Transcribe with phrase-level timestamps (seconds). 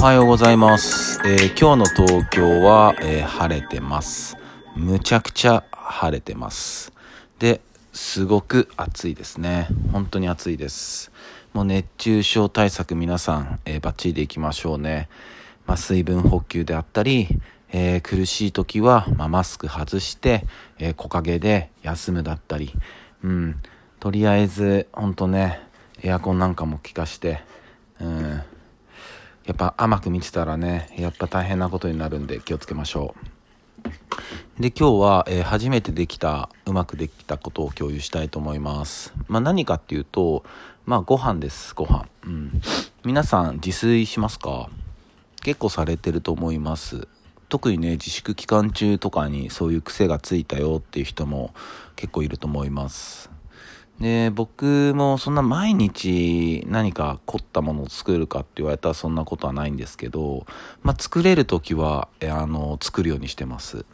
[0.00, 1.20] おはようございます。
[1.26, 4.38] えー今日の東京は、えー晴れてます。
[4.74, 6.90] むちゃくちゃ晴れてます。
[7.38, 7.60] で、
[7.92, 9.68] すごく暑いですね。
[9.92, 11.12] 本当に暑いです。
[11.52, 15.10] もう熱中症対策皆さん、えーバッチリでいきましょうね。
[15.66, 17.28] まあ、水分補給であったり、
[17.70, 20.46] えー苦しい時は、まあ、マスク外して、
[20.78, 22.72] えー木陰で休むだったり、
[23.22, 23.60] うん、
[24.00, 25.60] とりあえず、本当ね、
[26.02, 27.42] エアコンなんかも効かして、
[28.00, 28.42] うん、
[29.46, 34.60] やっぱ甘く見てたらね、やっぱ大変なことになるんで気をつけましょう。
[34.60, 39.14] で、今日は、えー初めてできた、うまくできたことを共有したいと思います。
[39.26, 40.44] まあ何かっていうと、
[40.84, 42.06] まあご飯です、ご飯。
[42.24, 42.60] うん。
[43.04, 44.68] 皆さん自炊しますか？
[45.42, 47.08] 結構されてると思います。
[47.48, 51.54] 特にね、自粛期間中とかにそういう癖がついたよっていう人も
[51.96, 53.30] 結構いると思います。
[54.00, 60.46] で、僕もそんな毎日何か凝ったものを作るかって言われたらそんなことはないんですけど、
[60.82, 63.84] まあ作れる時は、あの、作るようにしてます。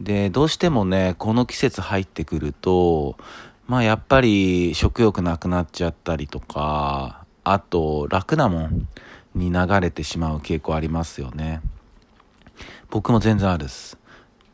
[0.00, 3.16] で、どうしてもね、この季節入ってくると、
[3.68, 8.88] まあやっぱり食欲なくなっちゃったりとか、あと楽なもん
[9.36, 11.60] に流れてしまう傾向ありますよね。
[12.90, 13.96] 僕も全然あるです。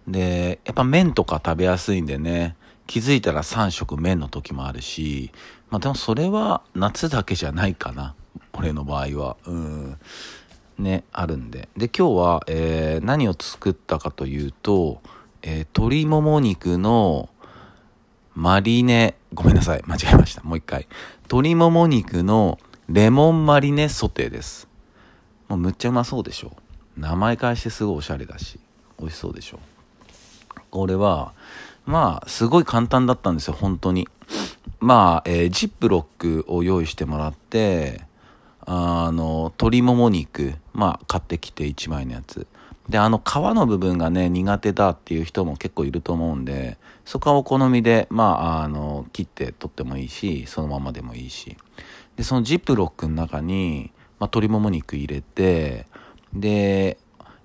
[0.06, 2.56] で、やっぱ麺とか食べやすいんでね、
[2.92, 5.30] 気づいたら3食麺の時もあるし、
[5.70, 8.14] まあでもそれは夏だけじゃないかな。
[8.52, 9.38] 俺の場合は。
[9.46, 9.98] うん。
[10.78, 11.70] ね、あるんで。
[11.74, 15.00] で、今日は、えー何を作ったかというと、
[15.40, 17.30] えー鶏もも肉の
[18.34, 20.42] マリネ、ごめんなさい、間違えました。
[20.42, 20.86] もう一回。
[21.22, 22.58] 鶏もも肉の
[22.90, 24.68] レモンマリネソテーです。
[25.48, 26.52] もうむっちゃうまそうでしょ。
[26.98, 28.60] 名前返してすごいおしゃれだし、
[28.98, 29.60] 美味しそうでしょ。
[30.70, 31.32] これは、
[31.84, 34.08] まあ、すごい簡単だったんですよ、本当に。
[34.80, 38.02] まあ、えージップロックを用意してもらって、
[38.64, 42.46] あの、鶏もも肉、まあ、買ってきて1枚のやつ。
[42.88, 51.56] で、あの、皮の部分がね、苦手だっていう人も結構いると思うんで、そこはお好みで、まあ、あの、切って取ってもいいし、そのままでもいいし。
[52.16, 55.86] で、そのジップロックの中に、まあ、鶏もも肉入れて、
[56.32, 56.98] で、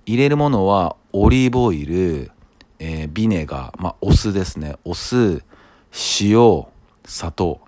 [0.05, 2.31] 入れるものは、オリーブオイル、
[2.79, 4.75] えービネガー、まあ、お酢ですね。
[4.83, 5.43] お酢、
[6.21, 6.65] 塩、
[7.05, 7.61] 砂糖。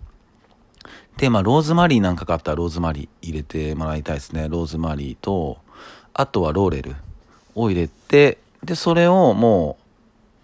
[1.17, 4.47] で、まあ、ローズマリーなんかがあったらローズマリー入れてもらいたいですね。
[4.49, 5.57] ローズマリーと、
[6.13, 6.95] あとはローレル
[7.55, 9.77] を入れて、で、それをも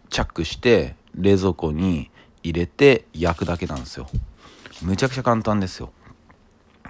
[0.05, 2.11] う、チャックして、冷蔵庫に
[2.43, 4.07] 入れて焼くだけなんですよ。
[4.81, 5.91] むちゃくちゃ簡単ですよ。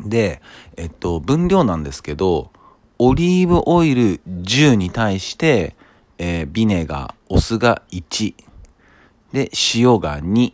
[0.03, 0.41] で、
[0.77, 2.51] えっと、分量なんですけど、
[2.97, 5.75] オリーブオイル10に対して、
[6.17, 8.35] えービネガー、お酢が1。
[9.33, 10.53] で、塩が2。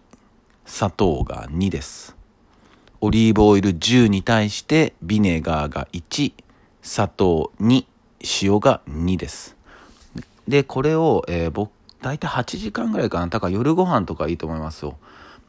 [0.66, 2.16] 砂糖が2です。
[3.02, 6.34] オリーブオイル10に対してビネガーが1、
[6.82, 7.86] 砂糖2、
[8.42, 9.58] 塩が2です。
[10.48, 11.72] で、これを、えー僕、
[12.02, 13.28] 大体8時間ぐらいかな。
[13.28, 14.98] だから夜ご飯とかいいと思いますよ。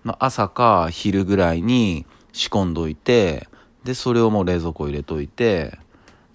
[0.02, 3.48] まあ、朝か昼ぐらいに仕込んどいて、
[3.84, 5.78] で、それをもう冷蔵庫入れといて、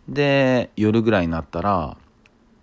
[0.08, 1.98] で、夜ぐらいになったら、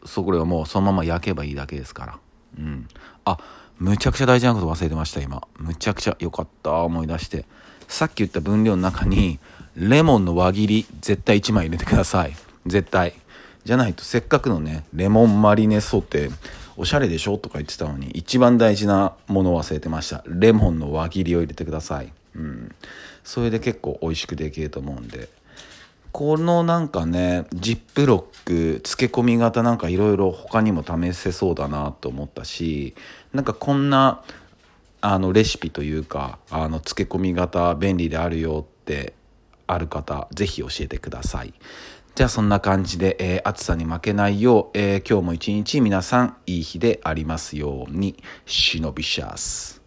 [0.04, 2.18] そこをもうそのまま焼けばいいだけですから。
[2.58, 2.88] うん。
[3.24, 3.38] あ、
[3.78, 5.46] むちゃくちゃ大事なこと忘れてました、今。
[5.58, 7.44] むちゃくちゃよかった、思い出して。
[7.88, 9.38] さっき言った分量の中に、
[9.76, 12.36] レモンの輪切り、絶対1枚入れてください。
[12.66, 13.14] 絶対。
[13.64, 16.32] じゃないと、せっかくのね、レモンマリネソテー、
[16.76, 20.22] おしゃれでしょとか言ってたのに、一番大事なものを忘れてました。
[20.26, 22.12] レモンの輪切りを入れてください。
[22.36, 22.74] うん。
[23.22, 25.28] それで結構美味しくできると思うんで。
[26.14, 32.94] このなんかね、ジップロック、漬け込み型なんかいろいろ他にも試せそうだなと思ったし、
[33.32, 34.22] なんかこんな、
[35.00, 39.14] あの、レシピというか、あの、漬け込み型便利であるよって、
[39.66, 41.52] ある方、ぜひ教えてください。
[42.14, 49.83] じゃあそんな感じで、えー暑さに負けないよう、えー今日も一日皆さんいい日でありますように、忍びシャース。